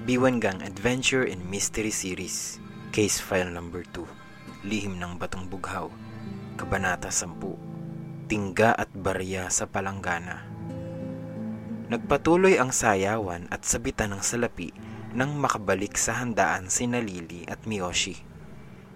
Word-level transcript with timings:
Biwangang 0.00 0.64
Adventure 0.64 1.28
and 1.28 1.44
Mystery 1.44 1.92
Series 1.92 2.56
Case 2.88 3.20
File 3.20 3.52
Number 3.52 3.84
2 3.84 4.64
Lihim 4.64 4.96
ng 4.96 5.20
Batong 5.20 5.44
Bughaw 5.44 5.92
Kabanata 6.56 7.12
10 7.12 7.36
Tingga 8.24 8.72
at 8.72 8.88
Barya 8.96 9.52
sa 9.52 9.68
Palanggana 9.68 10.40
Nagpatuloy 11.92 12.56
ang 12.56 12.72
sayawan 12.72 13.44
at 13.52 13.68
sabitan 13.68 14.16
ng 14.16 14.24
salapi 14.24 14.72
nang 15.12 15.36
makabalik 15.36 16.00
sa 16.00 16.16
handaan 16.16 16.72
si 16.72 16.88
Nalili 16.88 17.44
at 17.44 17.68
Miyoshi. 17.68 18.16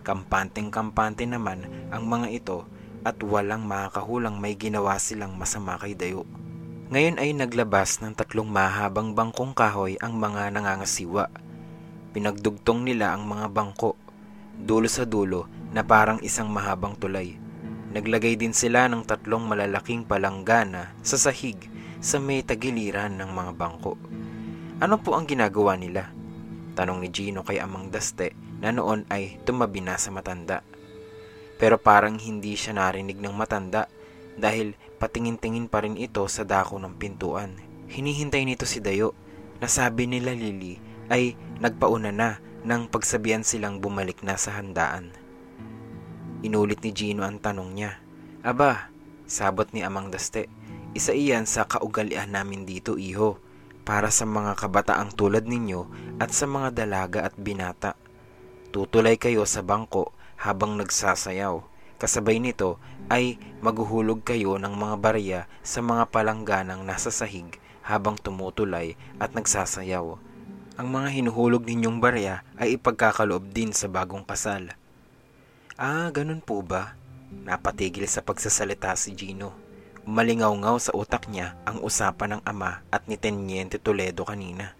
Kampanteng-kampante 0.08 1.28
naman 1.28 1.68
ang 1.92 2.08
mga 2.08 2.32
ito 2.32 2.58
at 3.04 3.20
walang 3.20 3.68
makakahulang 3.68 4.40
may 4.40 4.56
ginawa 4.56 4.96
silang 4.96 5.36
masama 5.36 5.76
kay 5.76 5.92
Dayo. 5.92 6.24
Ngayon 6.92 7.16
ay 7.16 7.32
naglabas 7.32 8.04
ng 8.04 8.12
tatlong 8.12 8.44
mahabang 8.44 9.16
bangkong 9.16 9.56
kahoy 9.56 9.96
ang 10.04 10.20
mga 10.20 10.52
nangangasiwa. 10.52 11.32
Pinagdugtong 12.12 12.84
nila 12.84 13.16
ang 13.16 13.24
mga 13.24 13.48
bangko, 13.48 13.96
dulo 14.60 14.84
sa 14.84 15.08
dulo 15.08 15.48
na 15.72 15.80
parang 15.80 16.20
isang 16.20 16.52
mahabang 16.52 16.92
tulay. 17.00 17.40
Naglagay 17.96 18.36
din 18.36 18.52
sila 18.52 18.84
ng 18.92 19.00
tatlong 19.00 19.48
malalaking 19.48 20.04
palanggana 20.04 20.92
sa 21.00 21.16
sahig 21.16 21.56
sa 22.04 22.20
may 22.20 22.44
tagiliran 22.44 23.16
ng 23.16 23.32
mga 23.32 23.52
bangko. 23.56 23.96
Ano 24.84 25.00
po 25.00 25.16
ang 25.16 25.24
ginagawa 25.24 25.80
nila? 25.80 26.12
Tanong 26.76 27.00
ni 27.00 27.08
Gino 27.08 27.48
kay 27.48 27.64
Amang 27.64 27.88
Daste 27.88 28.36
na 28.60 28.76
noon 28.76 29.08
ay 29.08 29.40
tumabi 29.48 29.80
na 29.80 29.96
sa 29.96 30.12
matanda. 30.12 30.60
Pero 31.56 31.80
parang 31.80 32.20
hindi 32.20 32.52
siya 32.60 32.76
narinig 32.76 33.16
ng 33.24 33.32
matanda 33.32 33.88
dahil 34.38 34.74
patingin-tingin 34.98 35.70
pa 35.70 35.82
rin 35.82 35.98
ito 35.98 36.24
sa 36.26 36.42
dako 36.42 36.80
ng 36.82 36.94
pintuan. 36.98 37.58
Hinihintay 37.90 38.42
nito 38.48 38.66
si 38.66 38.80
Dayo 38.82 39.14
na 39.60 39.68
sabi 39.70 40.10
nila 40.10 40.34
Lily 40.34 40.80
ay 41.12 41.38
nagpauna 41.60 42.10
na 42.10 42.40
nang 42.64 42.88
pagsabihan 42.88 43.44
silang 43.44 43.78
bumalik 43.78 44.24
na 44.24 44.40
sa 44.40 44.56
handaan. 44.56 45.12
Inulit 46.40 46.80
ni 46.80 46.92
Gino 46.96 47.24
ang 47.24 47.40
tanong 47.40 47.70
niya. 47.72 48.00
Aba, 48.44 48.92
sabot 49.28 49.68
ni 49.72 49.84
Amang 49.84 50.08
Daste, 50.12 50.48
isa 50.96 51.12
iyan 51.12 51.48
sa 51.48 51.68
kaugalian 51.68 52.32
namin 52.32 52.68
dito 52.68 52.96
iho 52.96 53.40
para 53.84 54.08
sa 54.08 54.24
mga 54.24 54.56
kabataang 54.56 55.12
tulad 55.12 55.44
ninyo 55.44 55.88
at 56.20 56.32
sa 56.32 56.48
mga 56.48 56.84
dalaga 56.84 57.24
at 57.28 57.36
binata. 57.36 57.96
Tutulay 58.72 59.20
kayo 59.20 59.44
sa 59.44 59.60
bangko 59.60 60.12
habang 60.40 60.80
nagsasayaw. 60.80 61.73
Kasabay 61.94 62.42
nito 62.42 62.82
ay 63.06 63.38
maghuhulog 63.62 64.26
kayo 64.26 64.58
ng 64.58 64.74
mga 64.74 64.96
barya 64.98 65.40
sa 65.62 65.78
mga 65.78 66.10
palangganang 66.10 66.82
nasa 66.82 67.14
sahig 67.14 67.46
habang 67.84 68.16
tumutulay 68.18 68.98
at 69.20 69.36
nagsasayaw. 69.36 70.16
Ang 70.74 70.88
mga 70.90 71.08
hinuhulog 71.14 71.62
ninyong 71.62 72.02
barya 72.02 72.42
ay 72.58 72.74
ipagkakaloob 72.74 73.54
din 73.54 73.70
sa 73.70 73.86
bagong 73.86 74.26
kasal. 74.26 74.74
Ah, 75.78 76.10
ganun 76.10 76.42
po 76.42 76.66
ba? 76.66 76.98
Napatigil 77.30 78.10
sa 78.10 78.26
pagsasalita 78.26 78.94
si 78.98 79.14
Gino. 79.14 79.54
Malingaw-ngaw 80.04 80.76
sa 80.82 80.92
utak 80.92 81.30
niya 81.30 81.54
ang 81.62 81.80
usapan 81.80 82.36
ng 82.38 82.42
ama 82.42 82.82
at 82.90 83.06
ni 83.06 83.14
Teniente 83.14 83.78
Toledo 83.78 84.26
kanina. 84.26 84.74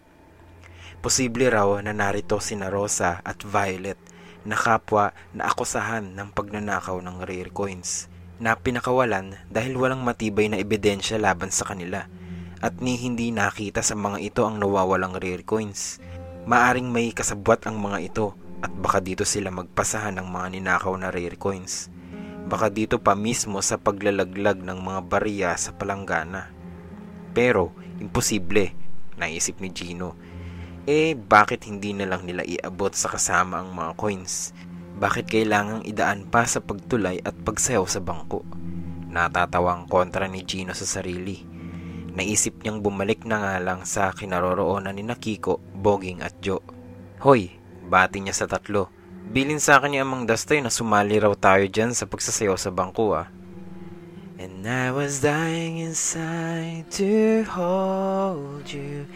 Posible 0.99 1.47
raw 1.53 1.79
na 1.79 1.95
narito 1.95 2.41
sina 2.43 2.73
Rosa 2.73 3.21
at 3.23 3.41
Violet 3.45 4.14
na 4.45 4.57
kapwa 4.57 5.17
na 5.33 5.49
akusahan 5.49 6.15
ng 6.15 6.29
pagnanakaw 6.37 7.01
ng 7.01 7.25
rare 7.25 7.51
coins 7.51 8.13
na 8.37 8.53
pinakawalan 8.55 9.41
dahil 9.49 9.81
walang 9.81 10.05
matibay 10.05 10.53
na 10.53 10.61
ebidensya 10.61 11.17
laban 11.17 11.49
sa 11.49 11.65
kanila 11.65 12.07
at 12.65 12.81
ni 12.81 12.97
hindi 12.97 13.29
nakita 13.29 13.85
sa 13.85 13.93
mga 13.93 14.25
ito 14.25 14.41
ang 14.49 14.57
nawawalang 14.57 15.21
rare 15.21 15.45
coins. 15.45 16.01
Maaring 16.49 16.89
may 16.89 17.13
kasabwat 17.13 17.65
ang 17.69 17.77
mga 17.77 17.99
ito 18.01 18.27
at 18.65 18.73
baka 18.73 19.05
dito 19.05 19.29
sila 19.29 19.53
magpasahan 19.53 20.17
ng 20.17 20.29
mga 20.29 20.47
ninakaw 20.57 20.97
na 20.97 21.13
rare 21.13 21.37
coins. 21.37 21.93
Baka 22.45 22.69
dito 22.73 23.01
pa 23.01 23.13
mismo 23.13 23.61
sa 23.61 23.77
paglalaglag 23.77 24.61
ng 24.61 24.79
mga 24.81 25.01
barya 25.09 25.51
sa 25.57 25.73
palanggana. 25.77 26.53
Pero, 27.37 27.73
imposible, 28.01 28.73
naisip 29.17 29.61
ni 29.61 29.73
Gino. 29.73 30.17
Eh, 30.85 31.17
bakit 31.17 31.65
hindi 31.65 31.97
na 31.97 32.05
lang 32.05 32.29
nila 32.29 32.45
iabot 32.45 32.93
sa 32.93 33.09
kasama 33.09 33.65
ang 33.65 33.73
mga 33.73 33.97
coins? 33.97 34.53
Bakit 35.01 35.33
kailangang 35.33 35.81
idaan 35.89 36.29
pa 36.29 36.45
sa 36.45 36.61
pagtulay 36.61 37.25
at 37.25 37.33
pagsayaw 37.33 37.89
sa 37.89 38.05
bangko? 38.05 38.45
Natatawa 39.09 39.81
ang 39.81 39.89
kontra 39.89 40.29
ni 40.29 40.45
Gino 40.45 40.77
sa 40.77 40.85
sarili. 40.85 41.41
Naisip 42.13 42.61
niyang 42.61 42.85
bumalik 42.85 43.25
na 43.25 43.41
nga 43.41 43.55
lang 43.65 43.89
sa 43.89 44.13
kinaroroonan 44.13 44.93
ni 44.93 45.09
Nakiko, 45.09 45.57
Boging 45.73 46.21
at 46.21 46.37
Joe. 46.45 46.61
Hoy, 47.25 47.57
bati 47.89 48.21
niya 48.21 48.37
sa 48.37 48.45
tatlo. 48.45 48.93
Bilin 49.25 49.65
sa 49.65 49.81
akin 49.81 49.89
ni 49.89 49.99
Amang 50.05 50.29
Dastoy 50.29 50.61
na 50.61 50.69
sumali 50.69 51.17
raw 51.17 51.33
tayo 51.33 51.65
dyan 51.65 51.97
sa 51.97 52.05
pagsasayaw 52.05 52.61
sa 52.61 52.69
bangko 52.69 53.17
ah. 53.17 53.33
And 54.45 54.69
I 54.69 54.93
was 54.93 55.25
dying 55.25 55.81
inside 55.81 56.93
to 57.01 57.49
hold 57.49 58.69
you 58.69 59.09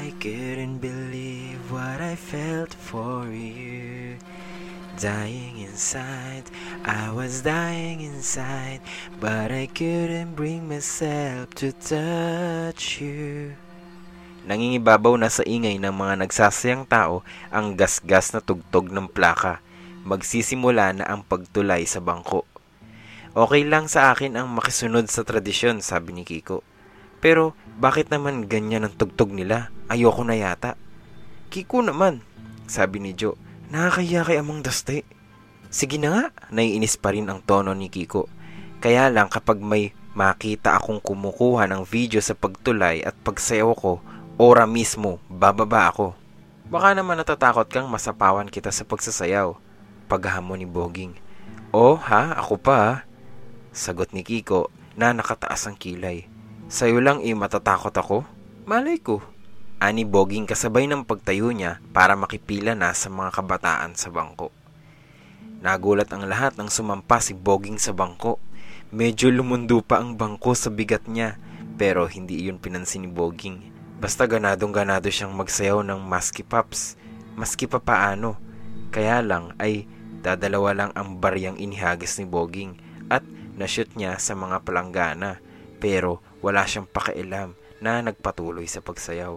I 0.00 0.08
couldn't 0.16 0.80
believe 0.80 1.60
what 1.68 2.00
I 2.00 2.16
felt 2.16 2.72
for 2.72 3.28
you 3.28 4.16
Dying 4.96 5.60
inside, 5.60 6.48
I 6.88 7.12
was 7.12 7.44
dying 7.44 8.00
inside 8.00 8.80
But 9.20 9.52
I 9.52 9.68
couldn't 9.68 10.32
bring 10.32 10.64
myself 10.64 11.52
to 11.60 11.76
touch 11.76 13.04
you 13.04 13.52
Nangingibabaw 14.48 15.20
na 15.20 15.28
sa 15.28 15.44
ingay 15.44 15.76
ng 15.76 15.92
mga 15.92 16.24
nagsasayang 16.24 16.88
tao 16.88 17.20
ang 17.52 17.76
gasgas 17.76 18.32
na 18.32 18.40
tugtog 18.40 18.88
ng 18.88 19.04
plaka. 19.12 19.60
Magsisimula 20.08 20.96
na 20.96 21.04
ang 21.04 21.20
pagtulay 21.20 21.84
sa 21.84 22.00
bangko. 22.00 22.49
Okay 23.30 23.62
lang 23.62 23.86
sa 23.86 24.10
akin 24.10 24.34
ang 24.34 24.50
makisunod 24.50 25.06
sa 25.06 25.22
tradisyon, 25.22 25.78
sabi 25.86 26.10
ni 26.10 26.26
Kiko. 26.26 26.66
Pero 27.22 27.54
bakit 27.78 28.10
naman 28.10 28.50
ganyan 28.50 28.82
ang 28.82 28.94
tugtog 28.98 29.30
nila? 29.30 29.70
Ayoko 29.86 30.26
na 30.26 30.34
yata. 30.34 30.74
Kiko 31.46 31.78
naman, 31.78 32.26
sabi 32.66 32.98
ni 32.98 33.14
Joe. 33.14 33.38
Nakakaya 33.70 34.26
kay 34.26 34.42
amang 34.42 34.66
daste. 34.66 35.06
Sige 35.70 36.02
na 36.02 36.10
nga, 36.10 36.24
naiinis 36.50 36.98
pa 36.98 37.14
rin 37.14 37.30
ang 37.30 37.38
tono 37.38 37.70
ni 37.70 37.86
Kiko. 37.86 38.26
Kaya 38.82 39.06
lang 39.14 39.30
kapag 39.30 39.62
may 39.62 39.94
makita 40.18 40.74
akong 40.74 40.98
kumukuha 40.98 41.70
ng 41.70 41.86
video 41.86 42.18
sa 42.18 42.34
pagtulay 42.34 43.06
at 43.06 43.14
pagsayaw 43.22 43.70
ko, 43.78 44.02
ora 44.42 44.66
mismo, 44.66 45.22
bababa 45.30 45.86
ako. 45.86 46.18
Baka 46.66 46.98
naman 46.98 47.14
natatakot 47.14 47.70
kang 47.70 47.86
masapawan 47.86 48.50
kita 48.50 48.74
sa 48.74 48.82
pagsasayaw. 48.82 49.54
Paghamon 50.10 50.58
ni 50.58 50.66
Boging. 50.66 51.14
Oh 51.70 51.94
ha, 51.94 52.34
ako 52.34 52.58
pa? 52.58 53.06
Sagot 53.70 54.10
ni 54.10 54.26
Kiko 54.26 54.66
na 54.98 55.14
nakataas 55.14 55.70
ang 55.70 55.78
kilay. 55.78 56.26
Sa'yo 56.66 56.98
lang 56.98 57.22
eh 57.22 57.34
matatakot 57.38 57.94
ako? 57.94 58.26
Malay 58.66 58.98
ko. 58.98 59.22
Ani 59.78 60.02
Boging 60.02 60.44
kasabay 60.44 60.90
ng 60.90 61.06
pagtayo 61.06 61.54
niya 61.54 61.78
para 61.94 62.18
makipila 62.18 62.74
na 62.74 62.90
sa 62.92 63.08
mga 63.08 63.30
kabataan 63.30 63.94
sa 63.94 64.10
bangko. 64.10 64.50
Nagulat 65.62 66.10
ang 66.10 66.26
lahat 66.26 66.58
nang 66.58 66.66
sumampa 66.66 67.22
si 67.22 67.32
Boging 67.32 67.78
sa 67.78 67.94
bangko. 67.94 68.42
Medyo 68.90 69.30
lumundo 69.30 69.86
pa 69.86 70.02
ang 70.02 70.18
bangko 70.18 70.58
sa 70.58 70.68
bigat 70.68 71.06
niya 71.06 71.38
pero 71.78 72.10
hindi 72.10 72.42
iyon 72.42 72.58
pinansin 72.58 73.06
ni 73.06 73.10
Boging. 73.10 73.70
Basta 74.02 74.26
ganadong 74.26 74.74
ganado 74.74 75.06
siyang 75.08 75.32
magsayaw 75.32 75.86
ng 75.86 76.00
maski 76.02 76.42
pops. 76.42 76.98
Maski 77.38 77.70
pa 77.70 77.78
paano. 77.78 78.34
Kaya 78.90 79.22
lang 79.22 79.54
ay 79.62 79.86
dadalawa 80.26 80.74
lang 80.74 80.90
ang 80.98 81.22
baryang 81.22 81.56
inihagis 81.56 82.18
ni 82.18 82.26
Boging 82.26 82.76
at 83.08 83.24
nashoot 83.60 83.92
niya 83.92 84.16
sa 84.16 84.32
mga 84.32 84.64
palanggana 84.64 85.44
pero 85.76 86.24
wala 86.40 86.64
siyang 86.64 86.88
pakialam 86.88 87.52
na 87.80 88.00
nagpatuloy 88.00 88.64
sa 88.64 88.80
pagsayaw. 88.80 89.36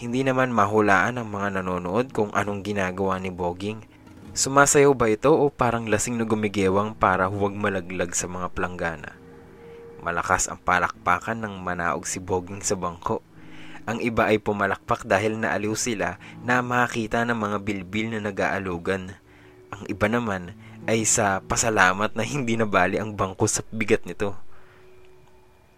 Hindi 0.00 0.24
naman 0.24 0.54
mahulaan 0.54 1.20
ng 1.20 1.28
mga 1.28 1.48
nanonood 1.60 2.10
kung 2.14 2.32
anong 2.32 2.64
ginagawa 2.64 3.20
ni 3.20 3.28
Boging. 3.28 3.84
Sumasayaw 4.32 4.94
ba 4.94 5.10
ito 5.10 5.28
o 5.28 5.50
parang 5.50 5.90
lasing 5.90 6.16
na 6.16 6.24
gumigewang 6.24 6.96
para 6.96 7.26
huwag 7.26 7.52
malaglag 7.52 8.14
sa 8.14 8.30
mga 8.30 8.48
planggana? 8.54 9.18
Malakas 10.00 10.48
ang 10.48 10.56
palakpakan 10.62 11.44
ng 11.44 11.60
manaog 11.60 12.08
si 12.08 12.22
Boging 12.22 12.64
sa 12.64 12.78
bangko. 12.78 13.20
Ang 13.84 14.00
iba 14.00 14.30
ay 14.30 14.40
pumalakpak 14.40 15.04
dahil 15.04 15.36
naaliw 15.36 15.76
sila 15.76 16.16
na 16.40 16.64
makakita 16.64 17.26
ng 17.28 17.36
mga 17.36 17.56
bilbil 17.60 18.06
na 18.16 18.20
nag-aalugan. 18.24 19.18
Ang 19.74 19.82
iba 19.90 20.06
naman 20.08 20.56
ay 20.88 21.04
sa 21.04 21.44
pasalamat 21.44 22.16
na 22.16 22.24
hindi 22.24 22.56
nabali 22.56 22.96
ang 22.96 23.12
bangko 23.12 23.44
sa 23.44 23.60
bigat 23.68 24.08
nito. 24.08 24.36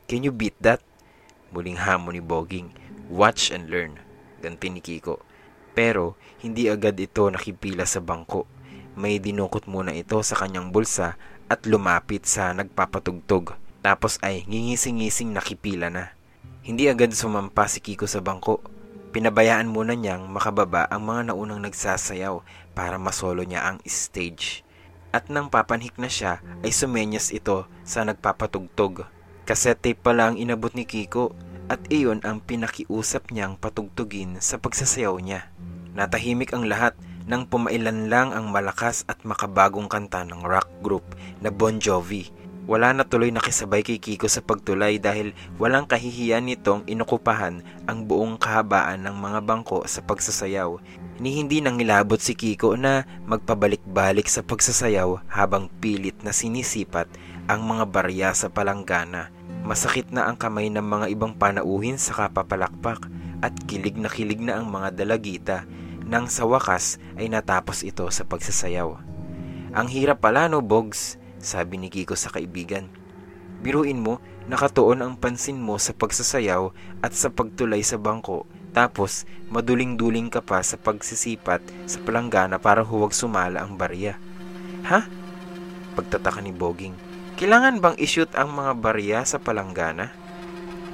Can 0.07 0.23
you 0.23 0.31
beat 0.31 0.55
that? 0.63 0.85
Muling 1.51 1.81
hamon 1.81 2.15
ni 2.15 2.23
Boging. 2.23 2.71
Watch 3.11 3.51
and 3.51 3.67
learn. 3.67 3.99
Ganti 4.45 4.71
ni 4.71 4.79
Kiko. 4.79 5.21
Pero 5.73 6.15
hindi 6.45 6.69
agad 6.69 6.99
ito 7.01 7.27
nakipila 7.29 7.89
sa 7.89 7.99
bangko. 7.99 8.47
May 8.93 9.17
dinukot 9.17 9.65
muna 9.67 9.97
ito 9.97 10.21
sa 10.21 10.37
kanyang 10.37 10.69
bulsa 10.69 11.17
at 11.49 11.65
lumapit 11.65 12.29
sa 12.29 12.53
nagpapatugtog. 12.53 13.57
Tapos 13.83 14.21
ay 14.23 14.47
ngingising-ngising 14.47 15.35
nakipila 15.35 15.91
na. 15.91 16.15
Hindi 16.63 16.87
agad 16.87 17.11
sumampa 17.11 17.67
si 17.67 17.83
Kiko 17.83 18.07
sa 18.07 18.23
bangko. 18.23 18.63
Pinabayaan 19.13 19.69
muna 19.69 19.93
niyang 19.93 20.31
makababa 20.31 20.89
ang 20.89 21.05
mga 21.05 21.33
naunang 21.33 21.61
nagsasayaw 21.69 22.41
para 22.73 22.97
masolo 22.97 23.45
niya 23.45 23.67
ang 23.67 23.79
stage. 23.85 24.65
At 25.13 25.29
nang 25.29 25.53
papanhik 25.53 26.01
na 26.01 26.09
siya 26.09 26.41
ay 26.65 26.73
sumenyas 26.73 27.31
ito 27.37 27.69
sa 27.85 28.03
nagpapatugtog 28.09 29.05
tape 29.45 30.01
pala 30.01 30.33
ang 30.33 30.37
inabot 30.41 30.73
ni 30.73 30.89
Kiko 30.89 31.37
at 31.69 31.85
iyon 31.93 32.25
ang 32.25 32.41
pinakiusap 32.41 33.29
niyang 33.29 33.61
patugtugin 33.61 34.41
sa 34.41 34.57
pagsasayaw 34.57 35.13
niya. 35.21 35.53
Natahimik 35.93 36.57
ang 36.57 36.65
lahat 36.65 36.97
nang 37.29 37.45
pumailan 37.47 38.09
lang 38.09 38.33
ang 38.33 38.49
malakas 38.51 39.05
at 39.07 39.21
makabagong 39.29 39.87
kanta 39.87 40.25
ng 40.25 40.43
rock 40.43 40.69
group 40.81 41.05
na 41.45 41.53
Bon 41.53 41.77
Jovi. 41.77 42.33
Wala 42.63 42.95
na 42.95 43.03
tuloy 43.03 43.35
nakisabay 43.35 43.83
kay 43.83 43.99
Kiko 43.99 44.31
sa 44.31 44.39
pagtulay 44.39 45.03
dahil 45.03 45.35
walang 45.59 45.83
kahihiyan 45.83 46.47
nitong 46.47 46.87
inukupahan 46.87 47.59
ang 47.91 48.07
buong 48.07 48.39
kahabaan 48.39 49.03
ng 49.03 49.17
mga 49.19 49.43
bangko 49.43 49.83
sa 49.91 49.99
pagsasayaw. 50.07 50.79
Ni 51.19 51.43
hindi 51.43 51.59
nang 51.59 51.83
ilabot 51.83 52.23
si 52.23 52.39
Kiko 52.39 52.79
na 52.79 53.03
magpabalik-balik 53.27 54.31
sa 54.31 54.47
pagsasayaw 54.47 55.27
habang 55.27 55.67
pilit 55.83 56.15
na 56.23 56.31
sinisipat 56.31 57.11
ang 57.51 57.67
mga 57.67 57.85
barya 57.91 58.31
sa 58.31 58.47
palanggana. 58.47 59.35
Masakit 59.67 60.15
na 60.15 60.31
ang 60.31 60.39
kamay 60.39 60.71
ng 60.71 60.87
mga 60.87 61.07
ibang 61.11 61.35
panauhin 61.35 61.99
sa 61.99 62.15
kapapalakpak 62.15 63.11
at 63.43 63.55
kilig 63.67 63.99
na 63.99 64.07
kilig 64.07 64.39
na 64.39 64.63
ang 64.63 64.71
mga 64.71 64.95
dalagita 64.95 65.67
nang 66.07 66.31
sa 66.31 66.47
wakas 66.47 67.03
ay 67.19 67.27
natapos 67.27 67.83
ito 67.83 68.07
sa 68.15 68.23
pagsasayaw. 68.23 69.03
Ang 69.75 69.87
hirap 69.91 70.23
pala 70.23 70.47
no, 70.47 70.63
Bogs, 70.63 71.19
sabi 71.43 71.77
ni 71.77 71.91
Kiko 71.91 72.15
sa 72.15 72.31
kaibigan. 72.31 72.89
Biruin 73.61 74.01
mo, 74.01 74.19
nakatuon 74.47 75.03
ang 75.03 75.15
pansin 75.19 75.59
mo 75.59 75.77
sa 75.77 75.95
pagsasayaw 75.95 76.73
at 77.03 77.13
sa 77.13 77.29
pagtulay 77.31 77.83
sa 77.83 77.99
bangko 77.99 78.47
tapos 78.73 79.29
maduling-duling 79.53 80.33
ka 80.33 80.41
pa 80.41 80.65
sa 80.65 80.81
pagsisipat 80.81 81.61
sa 81.85 81.99
palanggana 82.01 82.57
para 82.57 82.81
huwag 82.81 83.13
sumala 83.13 83.61
ang 83.61 83.77
barya. 83.77 84.17
Ha? 84.89 85.05
Pagtataka 85.93 86.41
ni 86.41 86.57
Boging. 86.57 86.97
Kailangan 87.37 87.85
bang 87.85 87.97
ishoot 88.01 88.33
ang 88.33 88.57
mga 88.57 88.73
barya 88.81 89.19
sa 89.29 89.37
palanggana? 89.37 90.09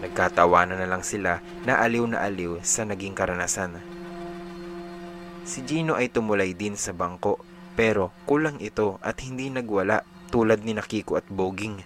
Nagkatawanan 0.03 0.79
na 0.79 0.91
lang 0.91 1.07
sila 1.07 1.39
na 1.63 1.79
aliw 1.79 2.03
na 2.07 2.23
aliw 2.27 2.59
sa 2.67 2.83
naging 2.83 3.15
karanasan. 3.15 3.79
Si 5.47 5.63
Gino 5.65 5.95
ay 5.95 6.11
tumulay 6.11 6.53
din 6.53 6.75
sa 6.75 6.91
bangko 6.91 7.41
pero 7.79 8.11
kulang 8.27 8.59
ito 8.59 8.99
at 9.07 9.23
hindi 9.23 9.55
nagwala 9.55 10.03
tulad 10.29 10.63
ni 10.63 10.77
Nakiko 10.77 11.17
at 11.17 11.27
Boging. 11.27 11.83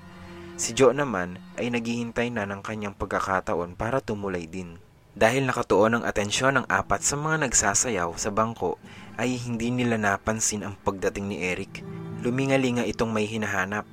Si 0.58 0.76
Joe 0.76 0.92
naman 0.92 1.40
ay 1.56 1.72
naghihintay 1.72 2.28
na 2.30 2.44
ng 2.44 2.60
kanyang 2.60 2.94
pagkakataon 2.94 3.74
para 3.74 4.04
tumulay 4.04 4.44
din. 4.50 4.76
Dahil 5.12 5.44
nakatuon 5.44 6.00
ang 6.00 6.04
atensyon 6.04 6.60
ng 6.60 6.66
apat 6.68 7.04
sa 7.04 7.16
mga 7.20 7.48
nagsasayaw 7.48 8.16
sa 8.16 8.30
bangko 8.32 8.80
ay 9.20 9.36
hindi 9.36 9.68
nila 9.68 10.00
napansin 10.00 10.64
ang 10.64 10.76
pagdating 10.80 11.28
ni 11.28 11.36
Eric. 11.44 11.84
Lumingalinga 12.24 12.86
itong 12.88 13.12
may 13.12 13.28
hinahanap 13.28 13.84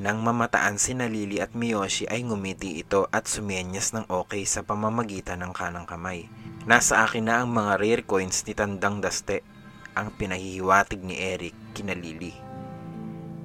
nang 0.00 0.24
mamataan 0.24 0.80
si 0.80 0.96
Lily 0.96 1.44
at 1.44 1.52
Miyoshi 1.52 2.08
ay 2.08 2.24
ngumiti 2.24 2.80
ito 2.80 3.04
at 3.12 3.28
sumenyas 3.28 3.92
ng 3.92 4.08
okay 4.08 4.48
sa 4.48 4.64
pamamagitan 4.64 5.44
ng 5.44 5.52
kanang 5.52 5.84
kamay. 5.84 6.24
Nasa 6.64 7.04
akin 7.04 7.28
na 7.28 7.44
ang 7.44 7.52
mga 7.52 7.76
rare 7.76 8.04
coins 8.08 8.40
ni 8.48 8.56
Tandang 8.56 9.04
Daste, 9.04 9.44
ang 9.92 10.08
pinahihiwatig 10.16 11.04
ni 11.04 11.20
Eric 11.20 11.52
kina 11.76 11.92
Lily. 11.92 12.49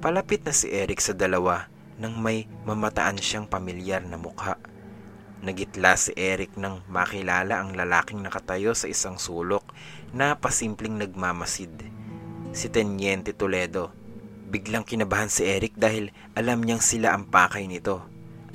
Palapit 0.00 0.44
na 0.44 0.52
si 0.52 0.68
Eric 0.70 1.00
sa 1.00 1.16
dalawa 1.16 1.72
nang 1.96 2.20
may 2.20 2.44
mamataan 2.68 3.16
siyang 3.16 3.48
pamilyar 3.48 4.04
na 4.04 4.20
mukha. 4.20 4.60
Nagitla 5.40 5.96
si 5.96 6.12
Eric 6.16 6.56
nang 6.60 6.84
makilala 6.88 7.60
ang 7.60 7.72
lalaking 7.72 8.20
nakatayo 8.20 8.76
sa 8.76 8.88
isang 8.88 9.16
sulok 9.16 9.64
na 10.12 10.36
pasimpleng 10.36 11.00
nagmamasid. 11.00 11.72
Si 12.52 12.68
Tenyente 12.72 13.36
Toledo 13.36 14.06
Biglang 14.46 14.86
kinabahan 14.86 15.26
si 15.26 15.42
Eric 15.42 15.74
dahil 15.74 16.14
alam 16.38 16.62
niyang 16.62 16.78
sila 16.78 17.10
ang 17.10 17.26
pakay 17.26 17.66
nito. 17.66 18.06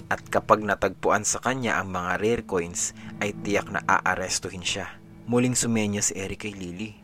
At 0.07 0.23
kapag 0.23 0.63
natagpuan 0.63 1.27
sa 1.27 1.43
kanya 1.43 1.83
ang 1.83 1.91
mga 1.91 2.15
rare 2.15 2.43
coins 2.47 2.95
ay 3.19 3.35
tiyak 3.35 3.67
na 3.67 3.83
aarestuhin 3.83 4.63
siya. 4.63 4.87
Muling 5.27 5.51
sumenya 5.51 5.99
si 5.99 6.15
Eric 6.15 6.47
kay 6.47 6.55
Lily. 6.55 6.95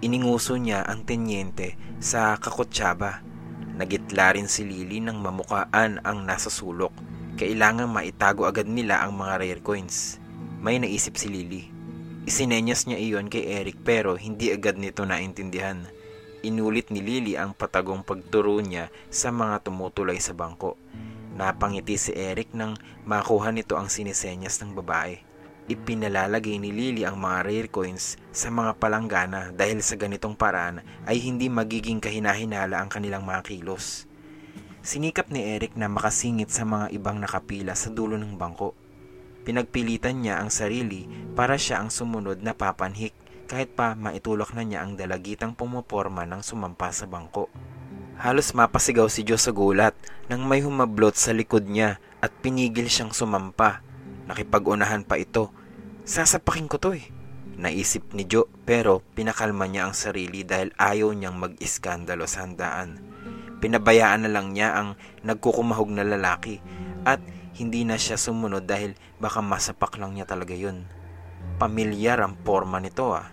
Ininguso 0.00 0.56
niya 0.56 0.88
ang 0.88 1.04
tenyente 1.04 1.76
sa 2.00 2.40
kakutsaba. 2.40 3.20
Nagitla 3.74 4.38
rin 4.38 4.46
si 4.46 4.62
Lily 4.62 5.02
ng 5.02 5.18
mamukaan 5.18 5.98
ang 6.06 6.22
nasa 6.22 6.46
sulok. 6.46 6.94
Kailangang 7.34 7.90
maitago 7.90 8.46
agad 8.46 8.70
nila 8.70 9.02
ang 9.02 9.18
mga 9.18 9.34
rare 9.42 9.62
coins. 9.66 10.22
May 10.62 10.78
naisip 10.78 11.18
si 11.18 11.26
Lily. 11.26 11.62
Isinenyas 12.24 12.86
niya 12.86 13.02
iyon 13.02 13.26
kay 13.26 13.50
Eric 13.50 13.82
pero 13.82 14.14
hindi 14.14 14.54
agad 14.54 14.78
nito 14.78 15.02
naintindihan. 15.02 15.90
Inulit 16.46 16.94
ni 16.94 17.02
Lily 17.02 17.34
ang 17.34 17.50
patagong 17.50 18.06
pagturo 18.06 18.62
niya 18.62 18.94
sa 19.10 19.34
mga 19.34 19.66
tumutulay 19.66 20.22
sa 20.22 20.38
bangko. 20.38 20.78
Napangiti 21.34 21.98
si 21.98 22.14
Eric 22.14 22.54
nang 22.54 22.78
makuha 23.02 23.50
nito 23.50 23.74
ang 23.74 23.90
sinisenyas 23.90 24.62
ng 24.62 24.70
babae. 24.78 25.33
Ipinalalagay 25.64 26.60
ni 26.60 26.76
Lily 26.76 27.08
ang 27.08 27.16
mga 27.16 27.48
rare 27.48 27.70
coins 27.72 28.20
sa 28.36 28.52
mga 28.52 28.76
palanggana 28.76 29.48
dahil 29.48 29.80
sa 29.80 29.96
ganitong 29.96 30.36
paraan 30.36 30.84
ay 31.08 31.16
hindi 31.24 31.48
magiging 31.48 32.04
kahinahinala 32.04 32.84
ang 32.84 32.92
kanilang 32.92 33.24
mga 33.24 33.48
kilos. 33.48 34.04
Sinikap 34.84 35.32
ni 35.32 35.40
Eric 35.40 35.72
na 35.80 35.88
makasingit 35.88 36.52
sa 36.52 36.68
mga 36.68 36.92
ibang 36.92 37.16
nakapila 37.16 37.72
sa 37.72 37.88
dulo 37.88 38.20
ng 38.20 38.36
bangko. 38.36 38.76
Pinagpilitan 39.48 40.20
niya 40.20 40.40
ang 40.40 40.52
sarili 40.52 41.08
para 41.32 41.56
siya 41.56 41.80
ang 41.80 41.88
sumunod 41.88 42.44
na 42.44 42.52
papanhik 42.52 43.16
kahit 43.48 43.72
pa 43.76 43.92
maitulak 43.92 44.56
na 44.56 44.64
niya 44.64 44.84
ang 44.84 44.96
dalagitang 44.96 45.52
pumoporma 45.56 46.24
ng 46.24 46.40
sumampa 46.40 46.92
sa 46.92 47.04
bangko. 47.04 47.48
Halos 48.16 48.56
mapasigaw 48.56 49.08
si 49.12 49.20
Joe 49.20 49.36
sa 49.36 49.52
gulat 49.52 49.92
nang 50.32 50.48
may 50.48 50.64
humablot 50.64 51.12
sa 51.12 51.36
likod 51.36 51.68
niya 51.68 52.00
at 52.24 52.32
pinigil 52.40 52.88
siyang 52.88 53.12
sumampa. 53.12 53.83
Nakipag-unahan 54.24 55.04
pa 55.04 55.20
ito. 55.20 55.52
Sasapakin 56.04 56.68
ko 56.68 56.76
to 56.80 56.96
eh. 56.96 57.04
Naisip 57.54 58.16
ni 58.16 58.26
Joe 58.26 58.50
pero 58.66 59.04
pinakalma 59.14 59.70
niya 59.70 59.86
ang 59.86 59.94
sarili 59.94 60.42
dahil 60.42 60.74
ayaw 60.74 61.14
niyang 61.14 61.38
mag-iskandalo 61.38 62.26
sa 62.26 62.42
handaan. 62.42 62.98
Pinabayaan 63.62 64.26
na 64.26 64.30
lang 64.32 64.52
niya 64.52 64.74
ang 64.74 64.88
nagkukumahog 65.22 65.88
na 65.94 66.02
lalaki 66.02 66.58
at 67.06 67.22
hindi 67.54 67.86
na 67.86 67.94
siya 67.94 68.18
sumunod 68.18 68.66
dahil 68.66 68.98
baka 69.22 69.38
masapak 69.38 69.96
lang 70.02 70.18
niya 70.18 70.26
talaga 70.26 70.52
yun. 70.52 70.84
Pamilyar 71.60 72.24
ang 72.24 72.34
forma 72.42 72.82
nito 72.82 73.14
ah. 73.14 73.30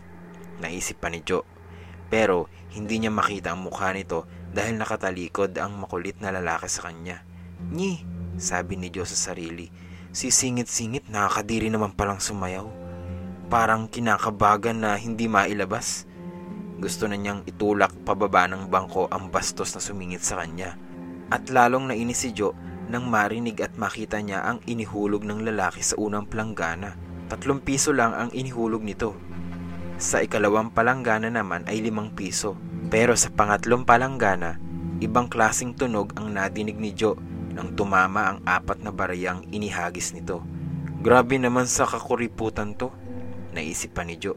Naisip 0.61 1.01
pa 1.01 1.09
ni 1.09 1.25
Joe. 1.25 1.41
Pero 2.11 2.51
hindi 2.77 3.01
niya 3.01 3.09
makita 3.09 3.55
ang 3.55 3.65
mukha 3.65 3.89
nito 3.95 4.29
dahil 4.53 4.77
nakatalikod 4.77 5.57
ang 5.57 5.81
makulit 5.81 6.21
na 6.21 6.29
lalaki 6.29 6.69
sa 6.69 6.91
kanya. 6.91 7.25
Ni, 7.71 8.05
sabi 8.37 8.77
ni 8.77 8.93
Joe 8.93 9.09
sa 9.09 9.33
sarili. 9.33 9.71
Sisingit-singit 10.11 11.07
nakakadiri 11.07 11.71
naman 11.71 11.95
palang 11.95 12.19
sumayaw. 12.19 12.67
Parang 13.47 13.87
kinakabagan 13.87 14.79
na 14.79 14.95
hindi 14.95 15.27
mailabas. 15.27 16.07
Gusto 16.79 17.07
na 17.07 17.15
niyang 17.19 17.43
itulak 17.47 17.91
pababa 18.03 18.47
ng 18.47 18.67
bangko 18.71 19.07
ang 19.11 19.31
bastos 19.31 19.75
na 19.75 19.81
sumingit 19.83 20.23
sa 20.23 20.39
kanya. 20.39 20.75
At 21.31 21.47
lalong 21.47 21.91
nainis 21.91 22.27
si 22.27 22.35
Jo 22.35 22.51
nang 22.91 23.07
marinig 23.07 23.63
at 23.63 23.71
makita 23.79 24.19
niya 24.19 24.43
ang 24.43 24.59
inihulog 24.67 25.23
ng 25.23 25.47
lalaki 25.47 25.79
sa 25.79 25.95
unang 25.95 26.27
planggana. 26.27 26.99
Tatlong 27.31 27.63
piso 27.63 27.95
lang 27.95 28.11
ang 28.11 28.29
inihulog 28.35 28.83
nito. 28.83 29.15
Sa 29.95 30.19
ikalawang 30.19 30.75
palanggana 30.75 31.31
naman 31.31 31.63
ay 31.71 31.79
limang 31.79 32.11
piso. 32.11 32.59
Pero 32.91 33.15
sa 33.15 33.31
pangatlong 33.31 33.87
palanggana, 33.87 34.59
ibang 34.99 35.31
klasing 35.31 35.71
tunog 35.71 36.11
ang 36.19 36.35
nadinig 36.35 36.75
ni 36.75 36.91
Jo 36.91 37.15
nang 37.51 37.75
tumama 37.75 38.33
ang 38.33 38.39
apat 38.47 38.83
na 38.83 38.91
barayang 38.91 39.47
inihagis 39.51 40.15
nito. 40.15 40.43
Grabe 41.01 41.37
naman 41.37 41.65
sa 41.65 41.87
kakuriputan 41.87 42.75
to, 42.77 42.91
naisip 43.51 43.95
pa 43.95 44.07
ni 44.07 44.15
Jo. 44.17 44.35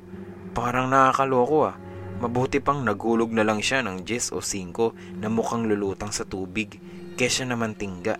Parang 0.54 0.90
nakakaloko 0.90 1.58
ah. 1.66 1.76
Mabuti 2.14 2.62
pang 2.62 2.80
naghulog 2.86 3.34
na 3.34 3.42
lang 3.42 3.58
siya 3.58 3.82
ng 3.82 4.06
10 4.06 4.32
o 4.32 4.38
5 4.38 5.18
na 5.18 5.26
mukhang 5.26 5.66
lulutang 5.66 6.14
sa 6.14 6.22
tubig, 6.22 6.78
kesya 7.18 7.44
naman 7.44 7.74
tingga. 7.74 8.16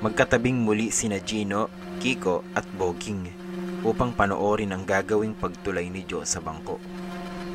Magkatabing 0.00 0.62
muli 0.62 0.94
sina 0.94 1.18
Gino, 1.18 1.68
Kiko 1.98 2.46
at 2.54 2.64
Boging 2.78 3.26
upang 3.84 4.16
panoorin 4.16 4.72
ang 4.72 4.88
gagawing 4.88 5.36
pagtulay 5.36 5.92
ni 5.92 6.08
Jo 6.08 6.24
sa 6.24 6.40
bangko. 6.40 6.80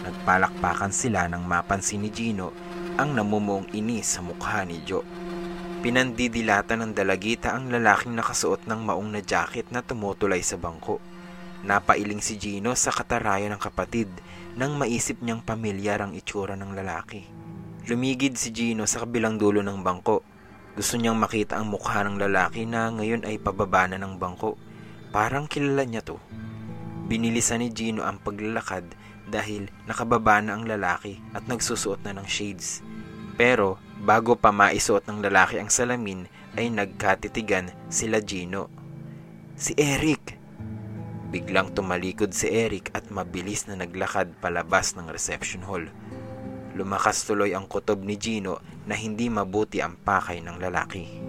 Nagpalakpakan 0.05 0.93
sila 0.93 1.25
nang 1.25 1.43
mapansin 1.43 2.05
ni 2.05 2.13
Gino 2.13 2.53
ang 2.99 3.15
namumuong 3.15 3.71
inis 3.73 4.19
sa 4.19 4.21
mukha 4.21 4.61
ni 4.67 4.83
Jo. 4.85 5.01
Pinandidilata 5.79 6.75
ng 6.75 6.91
dalagita 6.91 7.55
ang 7.55 7.71
lalaking 7.71 8.11
nakasuot 8.11 8.67
ng 8.67 8.83
maong 8.83 9.15
na 9.15 9.23
jacket 9.23 9.71
na 9.71 9.79
tumutulay 9.79 10.43
sa 10.43 10.59
bangko. 10.59 10.99
Napailing 11.63 12.19
si 12.19 12.35
Gino 12.35 12.75
sa 12.75 12.91
katarayan 12.91 13.55
ng 13.55 13.63
kapatid 13.63 14.11
nang 14.59 14.75
maisip 14.75 15.23
niyang 15.23 15.39
pamilyar 15.39 16.03
ang 16.03 16.11
itsura 16.11 16.59
ng 16.59 16.75
lalaki. 16.75 17.23
Lumigid 17.87 18.35
si 18.35 18.51
Gino 18.51 18.83
sa 18.83 19.07
kabilang 19.07 19.39
dulo 19.39 19.63
ng 19.63 19.79
bangko. 19.79 20.19
Gusto 20.75 20.99
niyang 20.99 21.15
makita 21.15 21.55
ang 21.55 21.71
mukha 21.71 22.03
ng 22.03 22.19
lalaki 22.19 22.67
na 22.67 22.91
ngayon 22.91 23.23
ay 23.23 23.39
pababa 23.39 23.87
na 23.87 23.95
ng 23.95 24.19
bangko. 24.19 24.59
Parang 25.15 25.47
kilala 25.47 25.87
niya 25.87 26.03
to. 26.03 26.19
Binilisan 27.07 27.63
ni 27.63 27.71
Gino 27.71 28.03
ang 28.03 28.19
paglalakad 28.19 28.83
dahil 29.31 29.71
nakababa 29.87 30.43
na 30.43 30.59
ang 30.59 30.67
lalaki 30.67 31.23
at 31.31 31.47
nagsusuot 31.47 32.03
na 32.03 32.19
ng 32.19 32.27
shades. 32.27 32.83
Pero 33.39 33.79
bago 33.99 34.39
pa 34.39 34.55
maisuot 34.55 35.03
ng 35.05 35.19
lalaki 35.27 35.59
ang 35.59 35.67
salamin 35.67 36.31
ay 36.55 36.71
nagkatitigan 36.71 37.71
sila 37.91 38.23
Gino. 38.23 38.71
Si 39.59 39.75
Eric! 39.75 40.39
Biglang 41.29 41.77
tumalikod 41.77 42.33
si 42.33 42.49
Eric 42.49 42.89
at 42.95 43.11
mabilis 43.13 43.69
na 43.69 43.77
naglakad 43.77 44.33
palabas 44.41 44.97
ng 44.97 45.11
reception 45.11 45.61
hall. 45.67 45.85
Lumakas 46.73 47.27
tuloy 47.27 47.53
ang 47.53 47.67
kutob 47.69 48.01
ni 48.01 48.17
Gino 48.17 48.63
na 48.89 48.97
hindi 48.97 49.29
mabuti 49.29 49.83
ang 49.83 49.99
pakay 49.99 50.41
ng 50.41 50.57
lalaki. 50.57 51.28